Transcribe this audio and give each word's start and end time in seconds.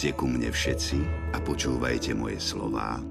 Poďte 0.00 0.16
ku 0.16 0.32
mne 0.32 0.48
všetci 0.48 0.98
a 1.36 1.44
počúvajte 1.44 2.16
moje 2.16 2.40
slová, 2.40 3.04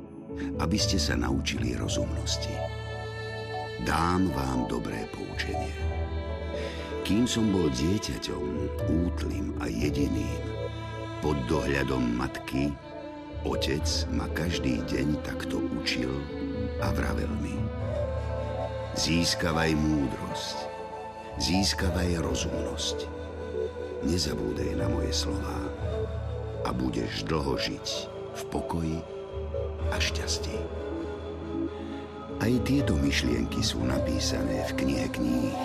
aby 0.57 0.73
ste 0.73 0.97
sa 0.97 1.13
naučili 1.13 1.77
rozumnosti. 1.77 2.49
Dám 3.85 4.33
vám 4.33 4.65
dobré 4.65 5.05
poučenie. 5.13 5.69
Kým 7.05 7.29
som 7.29 7.53
bol 7.53 7.69
dieťaťom, 7.69 8.41
útlým 9.05 9.53
a 9.61 9.69
jediným, 9.69 10.41
pod 11.21 11.37
dohľadom 11.45 12.09
matky, 12.17 12.73
otec 13.45 13.85
ma 14.09 14.25
každý 14.33 14.81
deň 14.89 15.21
takto 15.21 15.61
učil 15.61 16.09
a 16.81 16.89
vravel 16.89 17.29
mi. 17.37 17.53
Získavaj 18.97 19.77
múdrosť, 19.77 20.57
získavaj 21.37 22.17
rozumnosť. 22.17 23.05
Nezabúdaj 24.09 24.73
na 24.73 24.89
moje 24.89 25.13
slová 25.13 25.69
a 26.63 26.69
budeš 26.75 27.23
dlho 27.27 27.55
žiť 27.55 27.87
v 28.35 28.41
pokoji 28.51 28.99
a 29.91 29.97
šťastí. 29.99 30.57
Aj 32.39 32.53
tieto 32.63 32.95
myšlienky 32.95 33.59
sú 33.59 33.83
napísané 33.83 34.63
v 34.71 34.75
knihe 34.79 35.07
kníh, 35.11 35.55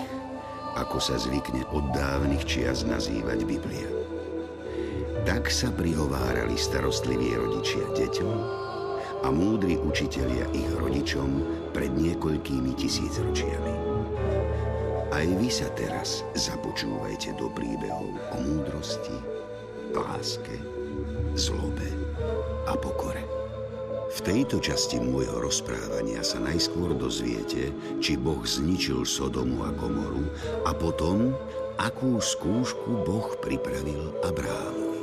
ako 0.75 0.99
sa 0.99 1.15
zvykne 1.15 1.63
od 1.71 1.87
dávnych 1.95 2.43
čias 2.43 2.83
nazývať 2.83 3.47
Biblia. 3.47 3.87
Tak 5.23 5.47
sa 5.47 5.71
prihovárali 5.71 6.59
starostliví 6.59 7.31
rodičia 7.31 7.81
deťom 7.95 8.37
a 9.23 9.27
múdri 9.31 9.79
učitelia 9.79 10.51
ich 10.51 10.67
rodičom 10.75 11.41
pred 11.71 11.89
niekoľkými 11.95 12.75
tisícročiami. 12.75 13.75
Aj 15.15 15.23
vy 15.23 15.47
sa 15.47 15.71
teraz 15.79 16.27
započúvajte 16.35 17.39
do 17.39 17.47
príbehov 17.55 18.11
o 18.35 18.37
múdrosti, 18.43 19.15
láske, 19.95 20.59
zlobe 21.35 21.89
a 22.65 22.73
pokore. 22.77 23.23
V 24.15 24.19
tejto 24.23 24.63
časti 24.63 24.95
môjho 24.95 25.43
rozprávania 25.43 26.23
sa 26.23 26.39
najskôr 26.39 26.95
dozviete, 26.95 27.75
či 27.99 28.15
Boh 28.15 28.39
zničil 28.47 29.03
Sodomu 29.03 29.67
a 29.67 29.75
Gomoru 29.75 30.23
a 30.63 30.71
potom, 30.71 31.35
akú 31.75 32.23
skúšku 32.23 33.03
Boh 33.03 33.35
pripravil 33.43 34.15
Abrámovi. 34.23 35.01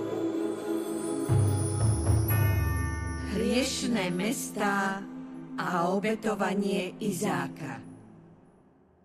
Hriešné 3.37 4.09
mestá 4.17 5.05
a 5.61 5.93
obetovanie 5.93 6.97
Izáka. 6.97 7.85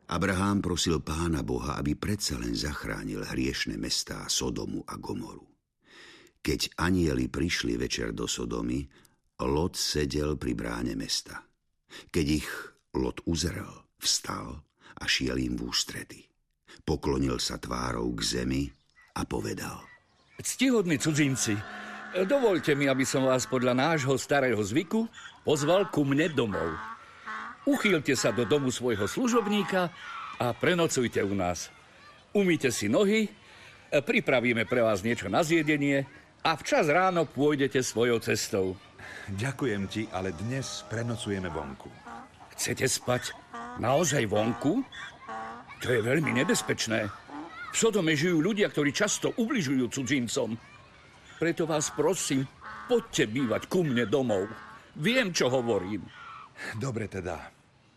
Abraham 0.08 0.63
prosil 0.63 1.03
pána 1.03 1.43
Boha, 1.43 1.75
aby 1.75 1.99
predsa 1.99 2.39
len 2.39 2.55
zachránil 2.55 3.27
hriešne 3.27 3.75
mestá 3.75 4.23
Sodomu 4.31 4.88
a 4.88 4.95
Gomoru. 4.95 5.56
Keď 6.47 6.79
anieli 6.79 7.27
prišli 7.27 7.75
večer 7.75 8.15
do 8.15 8.23
Sodomy, 8.23 8.79
Lot 9.43 9.75
sedel 9.75 10.39
pri 10.39 10.55
bráne 10.55 10.95
mesta. 10.95 11.43
Keď 12.07 12.25
ich 12.31 12.47
Lot 12.95 13.19
uzrel, 13.27 13.67
vstal 13.99 14.63
a 14.95 15.03
šiel 15.03 15.43
im 15.43 15.59
v 15.59 15.67
ústrety. 15.67 16.23
Poklonil 16.87 17.35
sa 17.43 17.59
tvárou 17.59 18.15
k 18.15 18.23
zemi 18.23 18.63
a 19.19 19.27
povedal. 19.27 19.83
Ctihodní 20.39 20.95
cudzinci, 20.95 21.59
dovolte 22.23 22.79
mi, 22.79 22.87
aby 22.87 23.03
som 23.03 23.27
vás 23.27 23.43
podľa 23.43 23.75
nášho 23.75 24.15
starého 24.15 24.63
zvyku 24.63 25.03
pozval 25.43 25.91
ku 25.91 26.07
mne 26.07 26.31
domov. 26.31 26.80
Uchýlte 27.67 28.15
sa 28.15 28.31
do 28.31 28.47
domu 28.47 28.71
svojho 28.71 29.03
služobníka 29.03 29.91
a 30.39 30.55
prenocujte 30.55 31.19
u 31.27 31.36
nás. 31.36 31.67
Umýte 32.31 32.71
si 32.71 32.87
nohy, 32.87 33.27
pripravíme 33.91 34.63
pre 34.63 34.80
vás 34.80 35.03
niečo 35.03 35.27
na 35.27 35.43
zjedenie 35.43 36.07
a 36.47 36.55
včas 36.55 36.87
ráno 36.87 37.27
pôjdete 37.27 37.83
svojou 37.83 38.23
cestou. 38.23 38.80
Ďakujem 39.27 39.83
ti, 39.91 40.08
ale 40.15 40.31
dnes 40.31 40.87
prenocujeme 40.87 41.52
vonku. 41.52 41.91
Chcete 42.55 42.87
spať 42.87 43.35
naozaj 43.83 44.23
vonku? 44.31 44.80
To 45.83 45.87
je 45.91 45.99
veľmi 45.99 46.31
nebezpečné. 46.31 47.11
V 47.67 47.75
Sodome 47.75 48.15
žijú 48.15 48.39
ľudia, 48.39 48.71
ktorí 48.71 48.95
často 48.95 49.36
ubližujú 49.36 49.91
cudzincom. 49.91 50.55
Preto 51.36 51.67
vás 51.67 51.91
prosím, 51.91 52.47
poďte 52.87 53.27
bývať 53.27 53.67
ku 53.67 53.83
mne 53.83 54.07
domov. 54.07 54.47
Viem, 54.95 55.36
čo 55.36 55.52
hovorím. 55.52 56.07
Dobre 56.80 57.11
teda, 57.11 57.37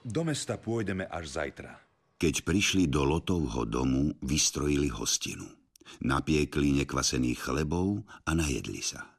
do 0.03 0.27
mesta 0.27 0.59
pôjdeme 0.59 1.07
až 1.07 1.39
zajtra. 1.39 1.73
Keď 2.19 2.35
prišli 2.45 2.91
do 2.91 3.07
Lotovho 3.07 3.63
domu, 3.65 4.13
vystrojili 4.21 4.93
hostinu. 4.93 5.60
Napiekli 6.01 6.73
nekvasených 6.83 7.39
chlebov 7.51 8.07
a 8.27 8.31
najedli 8.33 8.81
sa. 8.81 9.11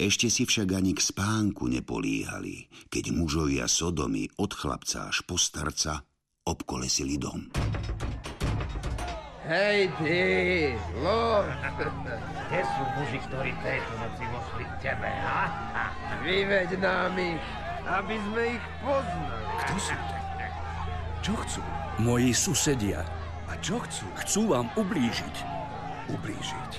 Ešte 0.00 0.32
si 0.32 0.48
však 0.48 0.72
ani 0.72 0.96
k 0.96 1.04
spánku 1.04 1.68
nepolíhali, 1.68 2.88
keď 2.88 3.12
mužovia 3.12 3.68
Sodomy 3.68 4.24
od 4.40 4.52
chlapca 4.56 5.12
až 5.12 5.20
po 5.28 5.36
starca 5.36 6.00
obkolesili 6.48 7.20
dom. 7.20 7.52
Hej 9.46 9.94
ty, 10.02 10.18
Lord, 11.06 11.54
Kde 12.50 12.62
sú 12.62 12.82
muži, 12.98 13.18
ktorí 13.30 13.52
tejto 13.62 13.92
noci 14.02 14.24
vošli 14.30 14.64
k 14.66 14.74
tebe, 14.90 15.06
ha? 15.06 15.44
vyveď 16.26 16.70
nám 16.82 17.14
ich, 17.14 17.46
aby 17.86 18.16
sme 18.18 18.42
ich 18.58 18.64
poznali. 18.82 19.54
Kto 19.62 19.74
sú 19.78 19.94
to? 19.94 20.16
Čo 21.26 21.34
chcú? 21.42 21.62
Moji 21.98 22.30
susedia 22.30 23.02
A 23.50 23.54
čo 23.62 23.78
chcú? 23.82 24.06
chcú 24.22 24.42
vám 24.50 24.66
ublížiť. 24.78 25.36
Ublížiť. 26.10 26.72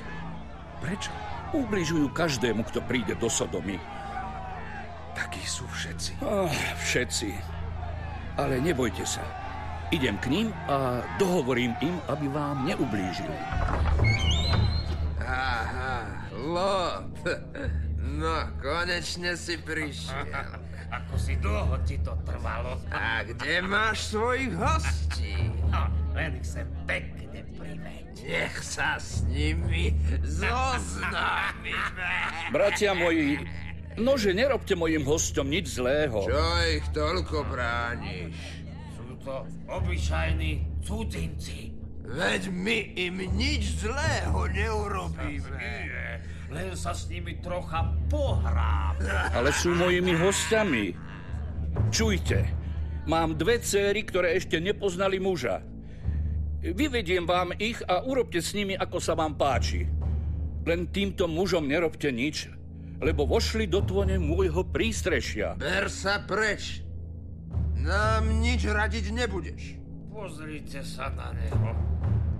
Prečo? 0.79 1.11
Ubližujú 1.55 2.11
každému, 2.11 2.63
kto 2.67 2.83
príde 2.83 3.15
do 3.15 3.31
Sodomy. 3.31 3.79
Takí 5.17 5.41
sú 5.47 5.65
všetci. 5.71 6.21
Ah, 6.21 6.51
všetci. 6.77 7.33
Ale 8.38 8.61
nebojte 8.61 9.01
sa. 9.07 9.23
Idem 9.89 10.19
k 10.19 10.27
ním 10.27 10.47
a 10.67 11.01
dohovorím 11.15 11.73
im, 11.79 11.95
aby 12.11 12.27
vám 12.27 12.67
neublížili. 12.67 13.39
Aha, 15.23 16.03
Lot, 16.35 17.23
no 18.21 18.35
konečne 18.59 19.39
si 19.39 19.55
prišiel. 19.57 20.27
Ako 21.01 21.19
si 21.19 21.35
dlho 21.39 21.75
ti 21.83 21.99
to 21.99 22.15
trvalo. 22.23 22.79
A 22.95 23.23
kde 23.27 23.59
máš 23.59 24.11
svojich 24.15 24.55
hostí? 24.55 25.35
No, 25.67 25.91
len 26.15 26.39
ich 26.39 26.47
sem 26.47 26.67
pekne. 26.88 27.26
Nech 28.27 28.59
sa 28.59 28.99
s 28.99 29.23
nimi 29.31 29.95
zoznámime. 30.19 32.11
Bratia 32.55 32.91
moji, 32.91 33.39
nože 33.95 34.35
nerobte 34.35 34.75
mojim 34.75 35.07
hostom 35.07 35.47
nič 35.47 35.79
zlého. 35.79 36.27
Čo 36.27 36.43
ich 36.67 36.83
toľko 36.91 37.47
brániš? 37.47 38.35
Sú 38.99 39.15
to 39.23 39.47
obyčajní 39.71 40.83
cudzinci. 40.83 41.71
Veď 42.03 42.51
my 42.51 42.77
im 42.99 43.15
nič 43.31 43.79
zlého 43.79 44.44
neurobíme. 44.51 45.71
Len 46.51 46.75
sa 46.75 46.91
s 46.91 47.07
nimi 47.07 47.39
trocha 47.39 47.95
pohrám. 48.11 48.99
Ale 49.39 49.55
sú 49.55 49.71
mojimi 49.71 50.19
hostiami. 50.19 50.91
Čujte, 51.95 52.44
mám 53.07 53.39
dve 53.39 53.63
céry, 53.63 54.03
ktoré 54.03 54.35
ešte 54.35 54.59
nepoznali 54.59 55.15
muža. 55.15 55.76
Vyvediem 56.57 57.29
vám 57.29 57.53
ich 57.62 57.78
a 57.85 58.01
urobte 58.01 58.42
s 58.42 58.57
nimi, 58.57 58.74
ako 58.74 58.98
sa 58.98 59.13
vám 59.13 59.38
páči. 59.38 59.86
Len 60.65 60.89
týmto 60.89 61.30
mužom 61.30 61.69
nerobte 61.69 62.09
nič, 62.09 62.50
lebo 62.98 63.30
vošli 63.30 63.69
do 63.69 63.86
tvone 63.86 64.18
môjho 64.18 64.65
prístrešia. 64.65 65.54
Ber 65.62 65.86
sa 65.86 66.25
preč. 66.25 66.81
Nám 67.77 68.42
nič 68.42 68.65
radiť 68.65 69.06
nebudeš. 69.13 69.77
Pozrite 70.09 70.81
sa 70.81 71.13
na 71.13 71.30
neho. 71.38 71.77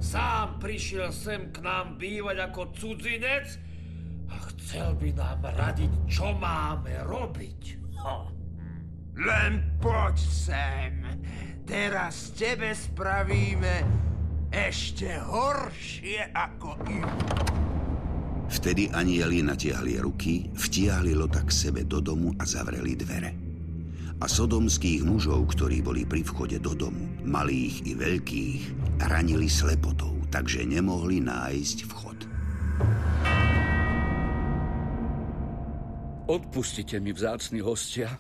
Sám 0.02 0.58
prišiel 0.58 1.14
sem 1.14 1.54
k 1.54 1.62
nám 1.62 2.02
bývať 2.02 2.52
ako 2.52 2.74
cudzinec 2.74 3.48
a 4.34 4.36
chcel 4.54 4.98
by 4.98 5.14
nám 5.14 5.46
radiť, 5.46 5.92
čo 6.10 6.34
máme 6.34 7.06
robiť. 7.06 7.62
Ha. 8.02 8.18
Len 9.18 9.78
poď 9.78 10.18
sem. 10.18 11.06
Teraz 11.70 12.34
tebe 12.34 12.74
spravíme 12.74 14.07
ešte 14.52 15.20
horšie 15.20 16.32
ako 16.32 16.70
im. 16.88 17.08
Vtedy 18.48 18.88
anieli 18.96 19.44
natiahli 19.44 20.00
ruky, 20.00 20.48
vtiahli 20.56 21.12
Lota 21.12 21.44
k 21.44 21.52
sebe 21.52 21.84
do 21.84 22.00
domu 22.00 22.32
a 22.40 22.48
zavreli 22.48 22.96
dvere. 22.96 23.32
A 24.18 24.26
sodomských 24.26 25.04
mužov, 25.04 25.52
ktorí 25.54 25.84
boli 25.84 26.08
pri 26.08 26.24
vchode 26.24 26.58
do 26.64 26.74
domu, 26.74 27.06
malých 27.28 27.86
i 27.86 27.94
veľkých, 27.94 28.62
ranili 29.04 29.52
slepotou, 29.52 30.16
takže 30.32 30.64
nemohli 30.64 31.22
nájsť 31.22 31.78
vchod. 31.86 32.20
Odpustite 36.28 37.00
mi, 37.00 37.16
vzácni 37.16 37.64
hostia. 37.64 38.20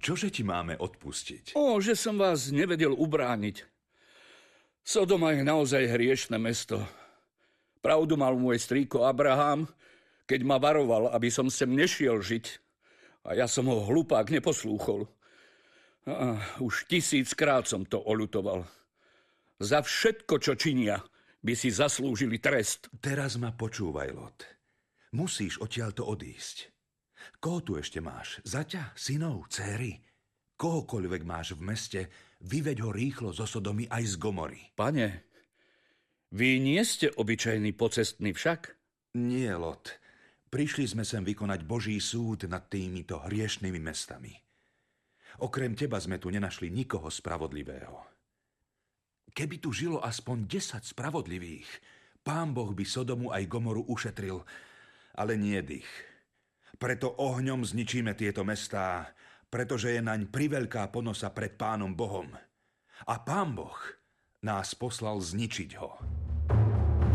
Čože 0.00 0.30
ti 0.32 0.44
máme 0.44 0.76
odpustiť? 0.76 1.56
O, 1.56 1.76
že 1.80 1.98
som 1.98 2.16
vás 2.20 2.52
nevedel 2.52 2.94
ubrániť. 2.94 3.75
Sodoma 4.86 5.34
je 5.34 5.42
naozaj 5.42 5.98
hriešne 5.98 6.38
mesto. 6.38 6.78
Pravdu 7.82 8.14
mal 8.14 8.38
môj 8.38 8.62
strýko 8.62 9.02
Abraham, 9.02 9.66
keď 10.30 10.46
ma 10.46 10.62
varoval, 10.62 11.10
aby 11.10 11.26
som 11.26 11.50
sem 11.50 11.66
nešiel 11.74 12.22
žiť. 12.22 12.46
A 13.26 13.34
ja 13.34 13.50
som 13.50 13.66
ho 13.66 13.82
hlupák 13.82 14.30
neposlúchol. 14.30 15.10
A 16.06 16.38
už 16.62 16.86
tisíckrát 16.86 17.66
som 17.66 17.82
to 17.82 17.98
olutoval. 17.98 18.62
Za 19.58 19.82
všetko, 19.82 20.38
čo 20.38 20.54
činia, 20.54 21.02
by 21.42 21.58
si 21.58 21.74
zaslúžili 21.74 22.38
trest. 22.38 22.86
Teraz 23.02 23.42
ma 23.42 23.50
počúvaj, 23.50 24.14
Lot. 24.14 24.46
Musíš 25.18 25.58
odtiaľto 25.58 26.06
odísť. 26.06 26.70
Koho 27.42 27.58
tu 27.58 27.74
ešte 27.74 27.98
máš? 27.98 28.38
Zaťa, 28.46 28.94
synov, 28.94 29.50
céry? 29.50 29.98
Kohokoľvek 30.54 31.22
máš 31.26 31.58
v 31.58 31.74
meste, 31.74 32.00
vyveď 32.46 32.86
ho 32.86 32.90
rýchlo 32.94 33.34
zo 33.34 33.44
Sodomy 33.44 33.90
aj 33.90 34.14
z 34.14 34.14
Gomory. 34.22 34.62
Pane, 34.78 35.26
vy 36.30 36.62
nie 36.62 36.78
ste 36.86 37.10
obyčajný 37.10 37.74
pocestný 37.74 38.30
však? 38.30 38.78
Nie, 39.18 39.58
Lot. 39.58 39.98
Prišli 40.46 40.86
sme 40.86 41.02
sem 41.02 41.26
vykonať 41.26 41.66
Boží 41.66 41.98
súd 41.98 42.46
nad 42.46 42.70
týmito 42.70 43.18
hriešnými 43.18 43.82
mestami. 43.82 44.30
Okrem 45.42 45.76
teba 45.76 45.98
sme 46.00 46.16
tu 46.16 46.30
nenašli 46.32 46.70
nikoho 46.72 47.10
spravodlivého. 47.10 47.98
Keby 49.36 49.60
tu 49.60 49.74
žilo 49.74 50.00
aspoň 50.00 50.48
10 50.48 50.80
spravodlivých, 50.96 51.68
pán 52.24 52.56
Boh 52.56 52.72
by 52.72 52.84
Sodomu 52.88 53.34
aj 53.34 53.44
Gomoru 53.44 53.84
ušetril, 53.84 54.40
ale 55.18 55.36
nie 55.36 55.60
dých. 55.60 55.88
Preto 56.80 57.12
ohňom 57.20 57.64
zničíme 57.64 58.16
tieto 58.16 58.44
mestá, 58.48 59.12
pretože 59.56 59.88
je 59.88 60.04
naň 60.04 60.28
priveľká 60.28 60.92
ponosa 60.92 61.32
pred 61.32 61.56
pánom 61.56 61.96
Bohom. 61.96 62.28
A 63.08 63.14
pán 63.24 63.56
Boh 63.56 63.80
nás 64.44 64.76
poslal 64.76 65.16
zničiť 65.16 65.70
ho. 65.80 65.96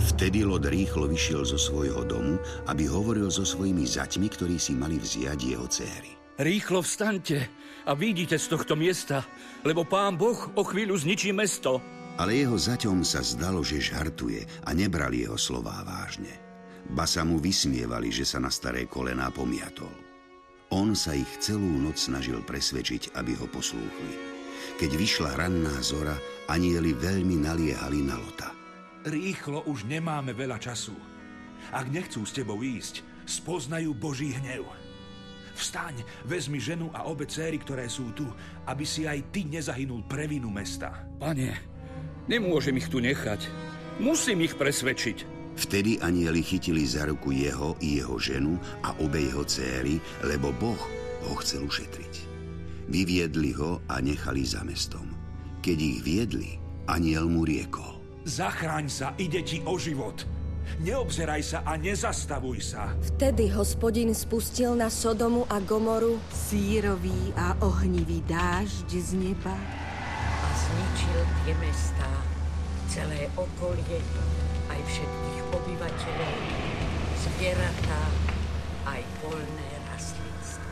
Vtedy 0.01 0.41
Lot 0.41 0.65
rýchlo 0.65 1.05
vyšiel 1.05 1.45
zo 1.45 1.61
svojho 1.61 2.01
domu, 2.01 2.41
aby 2.65 2.89
hovoril 2.89 3.29
so 3.29 3.45
svojimi 3.45 3.85
zaťmi, 3.85 4.25
ktorí 4.25 4.57
si 4.57 4.73
mali 4.73 4.97
vziať 4.97 5.37
jeho 5.37 5.69
céry. 5.69 6.17
Rýchlo 6.41 6.81
vstaňte 6.81 7.45
a 7.85 7.93
vidíte 7.93 8.41
z 8.41 8.49
tohto 8.49 8.73
miesta, 8.73 9.21
lebo 9.61 9.85
pán 9.85 10.17
Boh 10.17 10.49
o 10.57 10.65
chvíľu 10.65 10.97
zničí 10.97 11.29
mesto. 11.29 11.77
Ale 12.17 12.41
jeho 12.41 12.57
zaťom 12.57 13.05
sa 13.05 13.21
zdalo, 13.21 13.61
že 13.61 13.77
žartuje 13.77 14.65
a 14.65 14.73
nebrali 14.73 15.29
jeho 15.29 15.37
slová 15.37 15.85
vážne. 15.85 16.33
Ba 16.89 17.05
sa 17.05 17.21
mu 17.21 17.37
vysmievali, 17.37 18.09
že 18.09 18.25
sa 18.25 18.41
na 18.41 18.49
staré 18.49 18.89
kolená 18.89 19.29
pomiatol. 19.29 20.10
On 20.71 20.95
sa 20.95 21.11
ich 21.11 21.27
celú 21.43 21.83
noc 21.83 21.99
snažil 21.99 22.39
presvedčiť, 22.47 23.11
aby 23.19 23.35
ho 23.35 23.43
poslúchli. 23.51 24.15
Keď 24.79 24.91
vyšla 24.95 25.35
ranná 25.35 25.75
zora, 25.83 26.15
anieli 26.47 26.95
veľmi 26.95 27.43
naliehali 27.43 27.99
na 28.07 28.15
Lota. 28.15 28.55
Rýchlo 29.03 29.67
už 29.67 29.83
nemáme 29.83 30.31
veľa 30.31 30.55
času. 30.63 30.95
Ak 31.75 31.91
nechcú 31.91 32.23
s 32.23 32.31
tebou 32.31 32.63
ísť, 32.63 33.03
spoznajú 33.27 33.91
Boží 33.91 34.31
hnev. 34.31 34.63
Vstaň, 35.59 36.07
vezmi 36.23 36.57
ženu 36.57 36.87
a 36.95 37.03
obe 37.03 37.27
céry, 37.27 37.59
ktoré 37.59 37.91
sú 37.91 38.15
tu, 38.15 38.23
aby 38.63 38.87
si 38.87 39.03
aj 39.03 39.27
ty 39.35 39.43
nezahynul 39.43 40.07
pre 40.07 40.23
vinu 40.23 40.47
mesta. 40.47 41.03
Pane, 41.19 41.51
nemôžem 42.31 42.79
ich 42.79 42.87
tu 42.87 43.03
nechať. 43.03 43.43
Musím 43.99 44.47
ich 44.47 44.55
presvedčiť. 44.55 45.30
Vtedy 45.55 45.99
anieli 45.99 46.43
chytili 46.43 46.87
za 46.87 47.05
ruku 47.05 47.31
jeho 47.31 47.75
i 47.79 47.99
jeho 47.99 48.19
ženu 48.19 48.59
a 48.83 48.95
obe 48.99 49.21
jeho 49.21 49.43
céry, 49.45 49.99
lebo 50.23 50.51
Boh 50.55 50.81
ho 51.27 51.33
chcel 51.39 51.67
ušetriť. 51.67 52.13
Vyviedli 52.91 53.55
ho 53.55 53.79
a 53.87 54.03
nechali 54.03 54.43
za 54.43 54.63
mestom. 54.67 55.07
Keď 55.61 55.77
ich 55.77 55.99
viedli, 56.01 56.49
aniel 56.89 57.29
mu 57.29 57.45
riekol. 57.45 58.01
Zachráň 58.25 58.85
sa, 58.89 59.13
ide 59.17 59.41
ti 59.41 59.61
o 59.65 59.77
život. 59.77 60.25
Neobzeraj 60.81 61.41
sa 61.43 61.59
a 61.67 61.75
nezastavuj 61.75 62.63
sa. 62.63 62.95
Vtedy 63.15 63.51
hospodin 63.51 64.13
spustil 64.15 64.77
na 64.77 64.87
Sodomu 64.87 65.43
a 65.51 65.59
Gomoru 65.59 66.21
Sírový 66.31 67.33
a 67.35 67.59
ohnivý 67.59 68.23
dážď 68.29 68.87
z 68.87 69.09
neba. 69.19 69.55
a 70.41 70.47
zničil 70.57 71.19
tie 71.45 71.53
mestá, 71.61 72.11
celé 72.89 73.29
okolie, 73.37 73.99
aj 74.69 74.79
všetkých 74.89 75.40
obyvateľov, 75.51 76.35
zvieratá, 77.19 78.03
aj 78.87 79.01
polné 79.19 79.69
rastlinstvo. 79.91 80.69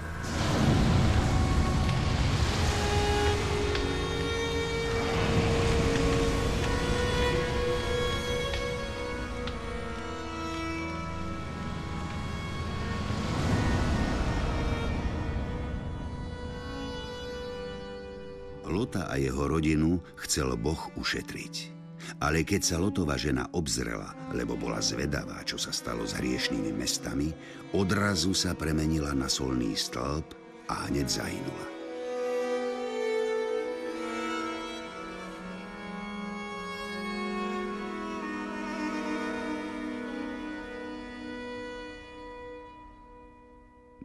Lota 18.70 19.10
a 19.10 19.18
jeho 19.18 19.50
rodinu 19.50 20.00
chcel 20.24 20.56
Boh 20.56 20.80
ušetriť. 20.96 21.79
Ale 22.20 22.44
keď 22.44 22.62
sa 22.62 22.76
Lotova 22.76 23.16
žena 23.16 23.48
obzrela, 23.56 24.12
lebo 24.36 24.60
bola 24.60 24.84
zvedavá, 24.84 25.40
čo 25.48 25.56
sa 25.56 25.72
stalo 25.72 26.04
s 26.04 26.20
hriešnými 26.20 26.76
mestami, 26.76 27.32
odrazu 27.72 28.36
sa 28.36 28.52
premenila 28.52 29.16
na 29.16 29.32
solný 29.32 29.72
stĺp 29.72 30.28
a 30.68 30.92
hneď 30.92 31.08
zahynula. 31.08 31.68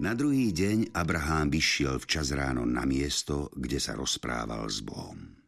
Na 0.05 0.13
druhý 0.13 0.53
deň 0.55 0.95
Abraham 0.95 1.49
vyšiel 1.51 1.97
včas 1.99 2.31
ráno 2.31 2.63
na 2.63 2.87
miesto, 2.87 3.51
kde 3.57 3.83
sa 3.83 3.99
rozprával 3.99 4.69
s 4.71 4.85
Bohom. 4.85 5.44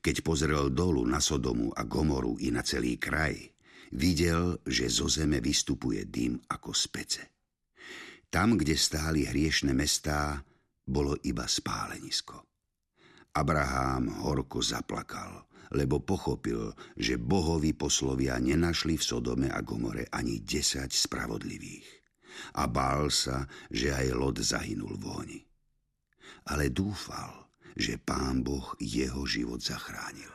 Keď 0.00 0.16
pozrel 0.24 0.72
dolu 0.72 1.04
na 1.04 1.20
Sodomu 1.20 1.72
a 1.72 1.84
Gomoru 1.84 2.36
i 2.40 2.52
na 2.52 2.64
celý 2.64 2.96
kraj, 2.96 3.36
videl, 3.94 4.60
že 4.64 4.86
zo 4.86 5.10
zeme 5.10 5.42
vystupuje 5.42 6.06
dym 6.06 6.38
ako 6.48 6.70
z. 6.74 6.88
Tam, 8.30 8.54
kde 8.54 8.78
stáli 8.78 9.26
hriešne 9.26 9.74
mestá, 9.74 10.38
bolo 10.86 11.18
iba 11.26 11.50
spálenisko. 11.50 12.46
Abraham 13.34 14.22
horko 14.26 14.62
zaplakal, 14.62 15.46
lebo 15.74 16.02
pochopil, 16.02 16.74
že 16.98 17.18
bohovi 17.18 17.74
poslovia 17.74 18.38
nenašli 18.38 18.98
v 18.98 19.06
Sodome 19.06 19.48
a 19.50 19.62
Gomore 19.62 20.06
ani 20.10 20.42
desať 20.42 20.94
spravodlivých. 20.94 21.86
A 22.58 22.66
bál 22.70 23.10
sa, 23.10 23.46
že 23.70 23.94
aj 23.94 24.14
Lot 24.14 24.38
zahynul 24.42 24.98
v 24.98 25.04
ohni. 25.06 25.40
Ale 26.50 26.70
dúfal, 26.70 27.49
že 27.76 27.98
pán 28.00 28.42
Boh 28.42 28.74
jeho 28.78 29.26
život 29.26 29.62
zachránil. 29.62 30.30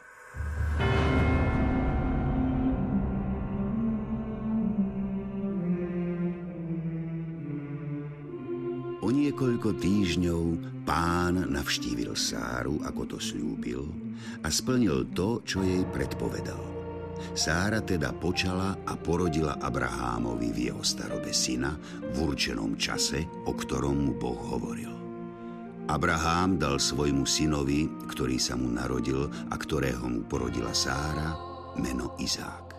O 9.06 9.14
niekoľko 9.14 9.78
týždňov 9.78 10.44
pán 10.82 11.38
navštívil 11.54 12.18
Sáru, 12.18 12.82
ako 12.82 13.06
to 13.06 13.18
slúbil, 13.22 13.86
a 14.42 14.50
splnil 14.50 15.06
to, 15.14 15.46
čo 15.46 15.62
jej 15.62 15.86
predpovedal. 15.94 16.58
Sára 17.38 17.86
teda 17.86 18.12
počala 18.18 18.74
a 18.82 18.98
porodila 18.98 19.62
Abrahámovi 19.62 20.50
v 20.50 20.60
jeho 20.74 20.82
starobe 20.82 21.30
syna 21.38 21.78
v 22.02 22.18
určenom 22.18 22.82
čase, 22.82 23.30
o 23.46 23.54
ktorom 23.54 24.10
mu 24.10 24.14
Boh 24.18 24.42
hovoril. 24.58 25.05
Abrahám 25.86 26.58
dal 26.58 26.82
svojmu 26.82 27.30
synovi, 27.30 27.86
ktorý 28.10 28.42
sa 28.42 28.58
mu 28.58 28.74
narodil 28.74 29.30
a 29.54 29.56
ktorého 29.56 30.02
mu 30.10 30.26
porodila 30.26 30.74
Sára, 30.74 31.38
meno 31.78 32.18
Izák. 32.18 32.74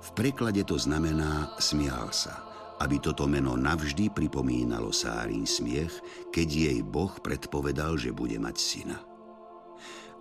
V 0.00 0.08
preklade 0.16 0.64
to 0.64 0.80
znamená 0.80 1.52
smial 1.60 2.08
sa, 2.08 2.40
aby 2.80 2.96
toto 3.04 3.28
meno 3.28 3.52
navždy 3.52 4.10
pripomínalo 4.10 4.90
Sárin 4.96 5.44
smiech, 5.44 5.92
keď 6.32 6.48
jej 6.48 6.78
Boh 6.80 7.12
predpovedal, 7.20 8.00
že 8.00 8.16
bude 8.16 8.40
mať 8.40 8.56
syna. 8.56 8.98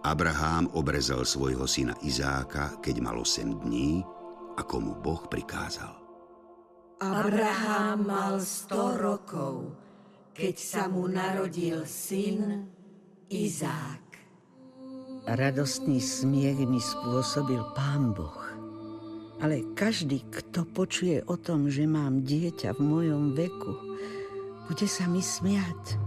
Abrahám 0.04 0.68
obrezal 0.76 1.24
svojho 1.24 1.64
syna 1.64 1.96
Izáka, 2.04 2.76
keď 2.84 3.08
mal 3.08 3.24
8 3.24 3.64
dní, 3.64 4.04
ako 4.60 4.76
mu 4.84 4.94
Boh 5.00 5.24
prikázal. 5.32 5.96
Abraham 7.02 8.04
mal 8.04 8.36
100 8.38 9.00
rokov, 9.00 9.74
keď 10.32 10.56
sa 10.56 10.88
mu 10.88 11.12
narodil 11.12 11.84
syn 11.84 12.68
Izák. 13.28 14.04
Radostný 15.28 16.00
smiech 16.00 16.64
mi 16.66 16.80
spôsobil 16.80 17.62
pán 17.76 18.16
Boh. 18.16 18.42
Ale 19.42 19.66
každý, 19.74 20.24
kto 20.30 20.66
počuje 20.70 21.22
o 21.26 21.36
tom, 21.38 21.70
že 21.70 21.90
mám 21.90 22.24
dieťa 22.26 22.78
v 22.78 22.82
mojom 22.82 23.24
veku, 23.34 23.74
bude 24.70 24.88
sa 24.88 25.10
mi 25.10 25.20
smiať. 25.20 26.00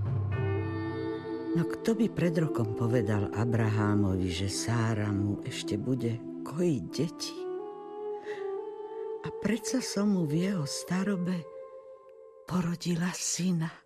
No 1.55 1.63
kto 1.67 1.95
by 1.95 2.11
pred 2.11 2.35
rokom 2.35 2.75
povedal 2.75 3.31
Abrahámovi, 3.31 4.27
že 4.27 4.51
Sára 4.51 5.15
mu 5.15 5.39
ešte 5.47 5.79
bude 5.79 6.19
kojiť 6.43 6.85
deti? 6.91 7.37
A 9.25 9.29
predsa 9.31 9.79
som 9.79 10.17
mu 10.17 10.27
v 10.27 10.51
jeho 10.51 10.67
starobe 10.67 11.47
porodila 12.51 13.09
syna. 13.15 13.84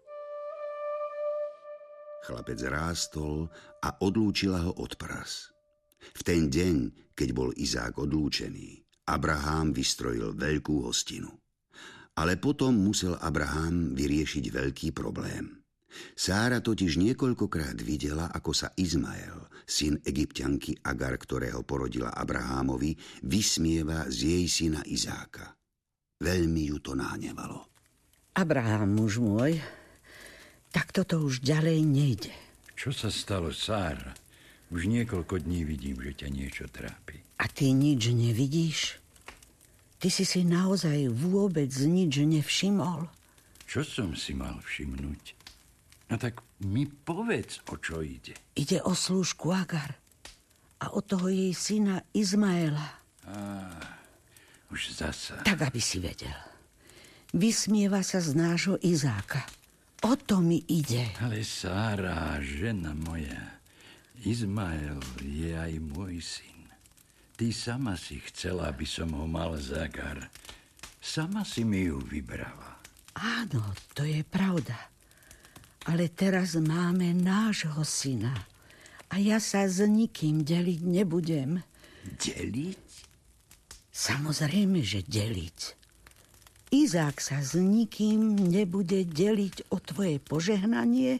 Chlapec 2.28 2.60
rástol 2.68 3.48
a 3.80 4.04
odlúčila 4.04 4.60
ho 4.68 4.76
od 4.84 5.00
pras. 5.00 5.48
V 6.12 6.20
ten 6.20 6.52
deň, 6.52 6.76
keď 7.16 7.28
bol 7.32 7.56
Izák 7.56 7.96
odlúčený, 7.96 8.84
Abraham 9.08 9.72
vystrojil 9.72 10.36
veľkú 10.36 10.84
hostinu. 10.84 11.32
Ale 12.20 12.36
potom 12.36 12.76
musel 12.76 13.16
Abraham 13.16 13.96
vyriešiť 13.96 14.44
veľký 14.44 14.92
problém. 14.92 15.56
Sára 16.12 16.60
totiž 16.60 17.00
niekoľkokrát 17.00 17.80
videla, 17.80 18.28
ako 18.28 18.52
sa 18.52 18.76
Izmael, 18.76 19.48
syn 19.64 19.96
egyptianky 20.04 20.76
Agar, 20.84 21.16
ktorého 21.16 21.64
porodila 21.64 22.12
Abrahámovi, 22.12 22.92
vysmieva 23.24 24.04
z 24.12 24.36
jej 24.36 24.44
syna 24.52 24.84
Izáka. 24.84 25.56
Veľmi 26.20 26.68
ju 26.68 26.76
to 26.84 26.92
náhnevalo. 26.92 27.72
Abraham, 28.36 29.00
muž 29.00 29.16
môj, 29.16 29.56
tak 30.70 30.92
toto 30.92 31.24
už 31.24 31.40
ďalej 31.40 31.78
nejde. 31.84 32.34
Čo 32.78 32.94
sa 32.94 33.10
stalo, 33.10 33.50
Sára? 33.50 34.14
Už 34.68 34.84
niekoľko 34.84 35.40
dní 35.40 35.64
vidím, 35.64 35.96
že 36.04 36.24
ťa 36.24 36.28
niečo 36.28 36.64
trápi. 36.68 37.18
A 37.40 37.48
ty 37.48 37.72
nič 37.72 38.12
nevidíš? 38.12 39.00
Ty 39.98 40.08
si 40.12 40.22
si 40.22 40.46
naozaj 40.46 41.10
vôbec 41.10 41.72
nič 41.72 42.22
nevšimol? 42.22 43.08
Čo 43.66 43.82
som 43.82 44.14
si 44.14 44.36
mal 44.36 44.60
všimnúť? 44.62 45.34
No 46.08 46.16
tak 46.16 46.40
mi 46.64 46.86
povedz, 46.86 47.60
o 47.68 47.76
čo 47.76 48.00
ide. 48.00 48.36
Ide 48.54 48.80
o 48.84 48.94
slúžku 48.94 49.50
Agar 49.52 49.98
a 50.78 50.94
o 50.94 51.02
toho 51.02 51.28
jej 51.28 51.52
syna 51.52 52.06
Izmaela. 52.14 53.02
Á, 53.26 53.74
už 54.70 54.94
zasa. 54.94 55.42
Tak, 55.42 55.68
aby 55.68 55.80
si 55.82 55.98
vedel. 55.98 56.32
Vysmieva 57.34 58.00
sa 58.00 58.24
z 58.24 58.32
nášho 58.32 58.80
Izáka. 58.80 59.44
O 60.02 60.14
to 60.14 60.38
mi 60.38 60.62
ide. 60.70 61.10
Ale 61.18 61.42
Sára, 61.42 62.38
žena 62.38 62.94
moja, 62.94 63.58
Izmael 64.22 65.02
je 65.18 65.58
aj 65.58 65.74
môj 65.82 66.22
syn. 66.22 66.70
Ty 67.38 67.50
sama 67.54 67.94
si 67.94 68.18
chcela, 68.30 68.70
aby 68.70 68.86
som 68.86 69.10
ho 69.14 69.26
mal 69.26 69.54
zagar. 69.58 70.30
Sama 70.98 71.46
si 71.46 71.62
mi 71.62 71.86
ju 71.86 72.02
vybrala. 72.02 72.82
Áno, 73.14 73.74
to 73.94 74.02
je 74.06 74.22
pravda. 74.26 74.74
Ale 75.86 76.10
teraz 76.10 76.58
máme 76.58 77.14
nášho 77.14 77.82
syna. 77.86 78.34
A 79.08 79.22
ja 79.22 79.38
sa 79.38 79.66
s 79.66 79.80
nikým 79.82 80.42
deliť 80.42 80.80
nebudem. 80.82 81.62
Deliť? 82.18 82.86
Samozrejme, 83.94 84.82
že 84.82 85.06
deliť. 85.06 85.77
Izák 86.68 87.16
sa 87.16 87.40
s 87.40 87.56
nikým 87.56 88.36
nebude 88.36 89.00
deliť 89.08 89.72
o 89.72 89.80
tvoje 89.80 90.20
požehnanie 90.20 91.16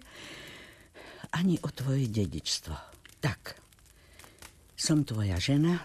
ani 1.33 1.57
o 1.65 1.69
tvoje 1.73 2.09
dedičstvo. 2.09 2.77
Tak, 3.21 3.57
som 4.77 5.03
tvoja 5.09 5.41
žena 5.41 5.81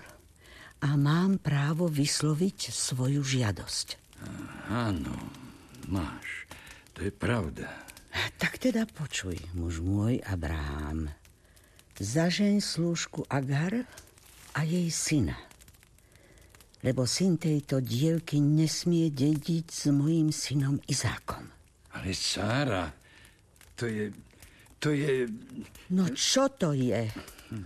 a 0.84 0.89
mám 1.00 1.39
právo 1.39 1.88
vysloviť 1.88 2.75
svoju 2.75 3.24
žiadosť. 3.24 3.88
Áno, 4.67 5.15
máš. 5.88 6.48
To 6.93 7.08
je 7.08 7.12
pravda. 7.12 7.72
Tak 8.38 8.62
teda 8.62 8.86
počuj, 8.86 9.39
muž 9.58 9.82
môj 9.82 10.22
Abraham. 10.27 11.10
Zažeň 11.98 12.62
slúžku 12.62 13.25
Agar 13.32 13.88
a 14.53 14.62
jej 14.62 14.91
syna. 14.93 15.39
Lebo 16.83 17.07
syn 17.07 17.39
tejto 17.39 17.79
dievky 17.79 18.43
nesmie 18.43 19.07
dediť 19.07 19.65
s 19.71 19.87
mojím 19.87 20.35
synom 20.35 20.83
Izákom. 20.83 21.47
Ale 21.95 22.11
Sára, 22.11 22.91
to 23.79 23.87
je... 23.87 24.11
To 24.83 24.91
je... 24.91 25.31
No 25.95 26.11
čo 26.11 26.51
to 26.51 26.75
je? 26.75 27.07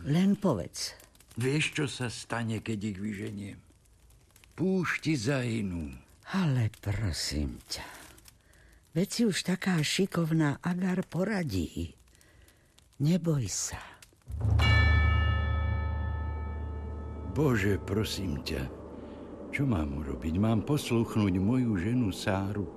Len 0.06 0.38
povedz. 0.38 0.94
Vieš, 1.34 1.66
čo 1.74 1.86
sa 1.90 2.14
stane, 2.14 2.62
keď 2.62 2.94
ich 2.94 2.98
vyženiem? 3.02 3.58
Púšti 4.54 5.18
zahynú. 5.18 5.98
Ale 6.38 6.70
prosím 6.78 7.58
ťa. 7.66 7.86
Veď 8.94 9.08
si 9.10 9.22
už 9.26 9.46
taká 9.46 9.82
šikovná 9.82 10.62
Agar 10.62 11.02
poradí. 11.06 11.94
Neboj 13.02 13.46
sa. 13.50 13.82
Bože, 17.38 17.78
prosím 17.78 18.42
ťa, 18.42 18.66
čo 19.58 19.66
mám 19.66 20.06
urobiť? 20.06 20.38
Mám 20.38 20.70
posluchnúť 20.70 21.42
moju 21.42 21.82
ženu 21.82 22.14
Sáru? 22.14 22.70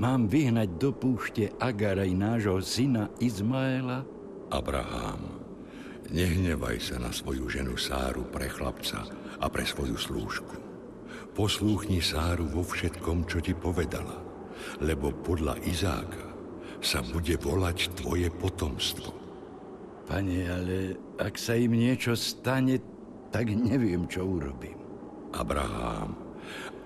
Mám 0.00 0.32
vyhnať 0.32 0.80
do 0.80 0.88
púšte 0.88 1.52
Agar 1.60 2.00
aj 2.00 2.16
nášho 2.16 2.64
syna 2.64 3.12
Izmaela? 3.20 4.08
Abraham, 4.48 5.20
nehnevaj 6.08 6.80
sa 6.80 6.96
na 6.96 7.12
svoju 7.12 7.52
ženu 7.52 7.76
Sáru 7.76 8.24
pre 8.32 8.48
chlapca 8.48 9.04
a 9.36 9.46
pre 9.52 9.68
svoju 9.68 10.00
slúžku. 10.00 10.56
Poslúchni 11.36 12.00
Sáru 12.00 12.48
vo 12.48 12.64
všetkom, 12.64 13.28
čo 13.28 13.44
ti 13.44 13.52
povedala, 13.52 14.16
lebo 14.80 15.12
podľa 15.12 15.60
Izáka 15.68 16.24
sa 16.80 17.04
bude 17.04 17.36
volať 17.36 18.00
tvoje 18.00 18.32
potomstvo. 18.32 19.12
Pane, 20.08 20.40
ale 20.48 20.76
ak 21.20 21.36
sa 21.36 21.52
im 21.52 21.76
niečo 21.76 22.16
stane, 22.16 22.80
tak 23.28 23.52
neviem, 23.52 24.08
čo 24.08 24.24
urobím. 24.24 24.83
Abraham, 25.34 26.14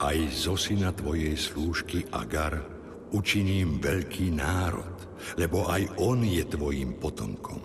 aj 0.00 0.18
zo 0.32 0.56
syna 0.56 0.96
tvojej 0.96 1.36
slúžky 1.36 2.08
Agar 2.08 2.64
učiním 3.12 3.80
veľký 3.80 4.32
národ, 4.32 4.96
lebo 5.36 5.68
aj 5.68 6.00
on 6.00 6.24
je 6.24 6.44
tvojim 6.44 6.96
potomkom. 6.96 7.60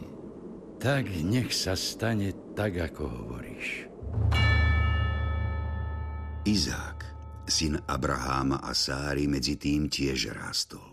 Tak 0.84 1.08
nech 1.24 1.56
sa 1.56 1.80
stane 1.80 2.36
tak, 2.56 2.76
ako 2.76 3.04
hovoríš. 3.08 3.88
Izák, 6.44 7.00
syn 7.48 7.80
Abraháma 7.88 8.60
a 8.60 8.76
Sáry, 8.76 9.32
medzi 9.32 9.56
tým 9.56 9.88
tiež 9.88 10.36
rástol. 10.36 10.84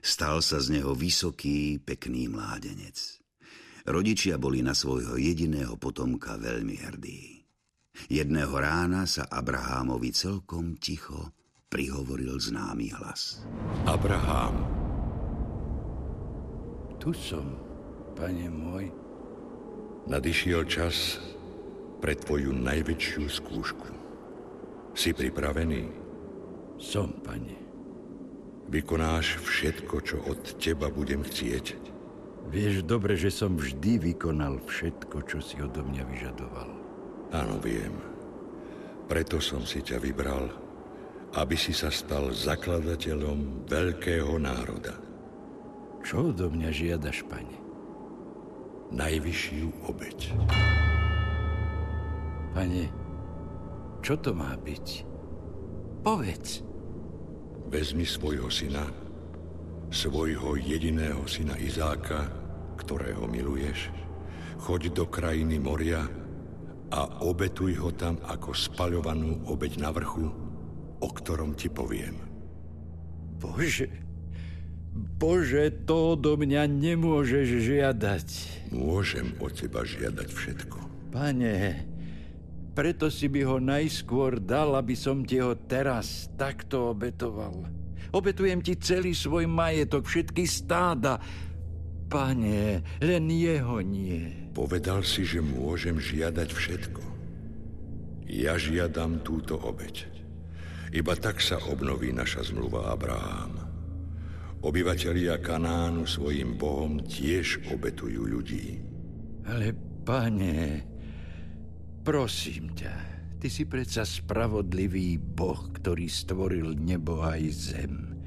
Stal 0.00 0.40
sa 0.40 0.56
z 0.56 0.80
neho 0.80 0.96
vysoký, 0.96 1.76
pekný 1.84 2.32
mládenec. 2.32 2.96
Rodičia 3.84 4.40
boli 4.40 4.64
na 4.64 4.72
svojho 4.72 5.20
jediného 5.20 5.76
potomka 5.76 6.40
veľmi 6.40 6.76
hrdí. 6.80 7.39
Jedného 8.10 8.54
rána 8.54 9.06
sa 9.06 9.26
Abrahámovi 9.26 10.10
celkom 10.14 10.78
ticho 10.78 11.30
prihovoril 11.70 12.34
známy 12.38 12.90
hlas. 12.98 13.46
Abraham. 13.86 14.66
Tu 16.98 17.14
som, 17.14 17.46
pane 18.18 18.50
môj. 18.50 18.90
Nadišiel 20.10 20.66
čas 20.66 21.22
pre 22.02 22.18
tvoju 22.18 22.50
najväčšiu 22.50 23.24
skúšku. 23.30 23.90
Si 24.96 25.14
pripravený? 25.14 25.86
Som, 26.82 27.14
pane. 27.22 27.54
Vykonáš 28.70 29.38
všetko, 29.38 29.94
čo 30.02 30.18
od 30.26 30.40
teba 30.58 30.90
budem 30.90 31.22
chcieť? 31.22 31.78
Vieš 32.50 32.82
dobre, 32.82 33.14
že 33.14 33.30
som 33.30 33.54
vždy 33.54 34.10
vykonal 34.10 34.58
všetko, 34.66 35.16
čo 35.30 35.38
si 35.38 35.62
odo 35.62 35.86
mňa 35.86 36.02
vyžadoval. 36.10 36.79
Áno, 37.30 37.62
viem. 37.62 37.94
Preto 39.06 39.38
som 39.38 39.62
si 39.62 39.82
ťa 39.82 40.02
vybral, 40.02 40.50
aby 41.38 41.54
si 41.54 41.70
sa 41.70 41.90
stal 41.90 42.34
zakladateľom 42.34 43.70
veľkého 43.70 44.34
národa. 44.38 44.98
Čo 46.02 46.34
odo 46.34 46.50
mňa 46.50 46.70
žiadaš, 46.74 47.22
pane? 47.30 47.54
Najvyššiu 48.90 49.86
obeď. 49.86 50.18
Pane, 52.50 52.84
čo 54.02 54.18
to 54.18 54.34
má 54.34 54.58
byť? 54.58 54.86
Povedz. 56.02 56.66
Vezmi 57.70 58.02
svojho 58.02 58.50
syna, 58.50 58.82
svojho 59.94 60.58
jediného 60.58 61.22
syna 61.30 61.54
Izáka, 61.62 62.26
ktorého 62.74 63.30
miluješ, 63.30 63.94
choď 64.58 64.90
do 64.90 65.06
krajiny 65.06 65.62
moria 65.62 66.02
a 66.90 67.22
obetuj 67.22 67.78
ho 67.78 67.90
tam 67.94 68.18
ako 68.26 68.50
spaľovanú 68.50 69.46
obeď 69.46 69.78
na 69.78 69.90
vrchu, 69.94 70.26
o 71.00 71.08
ktorom 71.08 71.54
ti 71.54 71.70
poviem. 71.70 72.18
Bože, 73.40 73.88
Bože, 74.90 75.70
to 75.86 76.18
do 76.18 76.34
mňa 76.34 76.66
nemôžeš 76.66 77.62
žiadať. 77.62 78.26
Môžem 78.74 79.38
od 79.38 79.54
teba 79.54 79.86
žiadať 79.86 80.28
všetko. 80.28 80.78
Pane, 81.14 81.54
preto 82.74 83.06
si 83.06 83.30
by 83.30 83.40
ho 83.46 83.56
najskôr 83.62 84.42
dal, 84.42 84.74
aby 84.74 84.98
som 84.98 85.22
ti 85.22 85.38
ho 85.38 85.54
teraz 85.54 86.26
takto 86.34 86.90
obetoval. 86.90 87.66
Obetujem 88.10 88.58
ti 88.58 88.74
celý 88.74 89.14
svoj 89.14 89.46
majetok, 89.46 90.02
všetky 90.02 90.42
stáda. 90.42 91.22
Pane, 92.10 92.82
len 92.98 93.24
jeho 93.30 93.78
nie. 93.86 94.50
Povedal 94.50 95.06
si, 95.06 95.22
že 95.22 95.38
môžem 95.38 96.02
žiadať 96.02 96.48
všetko. 96.50 97.02
Ja 98.26 98.58
žiadam 98.58 99.22
túto 99.22 99.54
obeď. 99.54 100.10
Iba 100.90 101.14
tak 101.14 101.38
sa 101.38 101.62
obnoví 101.70 102.10
naša 102.10 102.50
zmluva, 102.50 102.90
Abraham. 102.90 103.62
Obyvatelia 104.60 105.38
Kanánu 105.38 106.02
svojim 106.04 106.58
bohom 106.58 106.98
tiež 106.98 107.62
obetujú 107.70 108.26
ľudí. 108.26 108.82
Ale, 109.46 109.72
pane, 110.02 110.82
prosím 112.02 112.74
ťa, 112.74 112.94
ty 113.38 113.46
si 113.46 113.64
predsa 113.70 114.02
spravodlivý 114.02 115.16
boh, 115.16 115.70
ktorý 115.78 116.10
stvoril 116.10 116.74
nebo 116.74 117.22
aj 117.22 117.42
zem. 117.54 118.19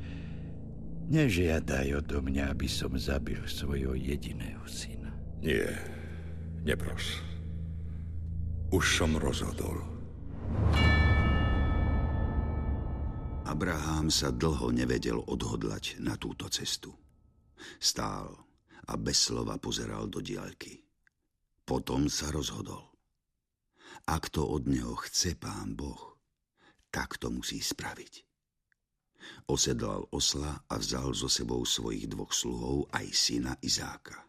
Nežiadaj 1.11 1.99
odo 1.99 2.23
mňa, 2.23 2.55
aby 2.55 2.67
som 2.67 2.95
zabil 2.95 3.43
svojho 3.43 3.95
jediného 3.97 4.63
syna. 4.63 5.11
Nie, 5.43 5.67
nepros. 6.63 7.19
Už 8.71 9.03
som 9.03 9.19
rozhodol. 9.19 9.83
Abraham 13.43 14.07
sa 14.07 14.31
dlho 14.31 14.71
nevedel 14.71 15.19
odhodlať 15.19 15.99
na 15.99 16.15
túto 16.15 16.47
cestu. 16.47 16.95
Stál 17.77 18.31
a 18.87 18.95
bez 18.95 19.29
slova 19.29 19.59
pozeral 19.59 20.07
do 20.07 20.23
diaľky. 20.23 20.79
Potom 21.67 22.07
sa 22.07 22.31
rozhodol. 22.31 22.95
Ak 24.07 24.31
to 24.31 24.47
od 24.47 24.67
neho 24.67 24.95
chce 25.05 25.35
pán 25.35 25.75
Boh, 25.75 26.19
tak 26.91 27.19
to 27.19 27.31
musí 27.31 27.59
spraviť. 27.59 28.32
Osedlal 29.47 30.07
osla 30.11 30.63
a 30.67 30.75
vzal 30.79 31.11
so 31.11 31.27
sebou 31.27 31.63
svojich 31.67 32.07
dvoch 32.07 32.31
sluhov 32.31 32.87
aj 32.95 33.05
syna 33.11 33.53
Izáka. 33.59 34.23